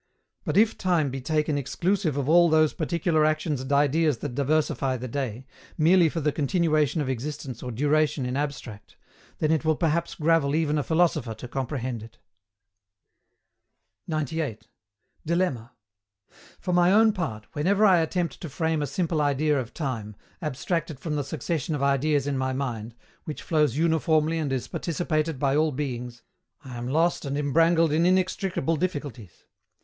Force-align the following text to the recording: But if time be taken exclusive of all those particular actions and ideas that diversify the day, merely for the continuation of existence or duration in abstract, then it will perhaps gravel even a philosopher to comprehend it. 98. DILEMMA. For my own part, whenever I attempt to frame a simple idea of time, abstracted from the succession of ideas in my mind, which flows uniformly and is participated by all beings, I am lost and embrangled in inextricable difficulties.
But 0.45 0.57
if 0.57 0.79
time 0.79 1.11
be 1.11 1.21
taken 1.21 1.59
exclusive 1.59 2.17
of 2.17 2.27
all 2.27 2.49
those 2.49 2.73
particular 2.73 3.23
actions 3.23 3.61
and 3.61 3.71
ideas 3.71 4.17
that 4.17 4.33
diversify 4.33 4.97
the 4.97 5.07
day, 5.07 5.45
merely 5.77 6.09
for 6.09 6.19
the 6.19 6.31
continuation 6.31 7.01
of 7.01 7.07
existence 7.07 7.61
or 7.61 7.69
duration 7.71 8.25
in 8.25 8.35
abstract, 8.35 8.97
then 9.37 9.51
it 9.51 9.63
will 9.63 9.75
perhaps 9.75 10.15
gravel 10.15 10.55
even 10.55 10.79
a 10.79 10.83
philosopher 10.83 11.35
to 11.35 11.47
comprehend 11.47 12.01
it. 12.01 12.17
98. 14.07 14.69
DILEMMA. 15.23 15.73
For 16.59 16.73
my 16.73 16.91
own 16.91 17.13
part, 17.13 17.45
whenever 17.53 17.85
I 17.85 17.99
attempt 17.99 18.41
to 18.41 18.49
frame 18.49 18.81
a 18.81 18.87
simple 18.87 19.21
idea 19.21 19.59
of 19.59 19.71
time, 19.71 20.15
abstracted 20.41 20.99
from 20.99 21.15
the 21.15 21.23
succession 21.23 21.75
of 21.75 21.83
ideas 21.83 22.25
in 22.25 22.39
my 22.39 22.53
mind, 22.53 22.95
which 23.25 23.43
flows 23.43 23.77
uniformly 23.77 24.39
and 24.39 24.51
is 24.51 24.67
participated 24.67 25.37
by 25.37 25.55
all 25.55 25.71
beings, 25.71 26.23
I 26.65 26.75
am 26.75 26.87
lost 26.87 27.23
and 27.23 27.37
embrangled 27.37 27.91
in 27.91 28.07
inextricable 28.07 28.77
difficulties. 28.77 29.43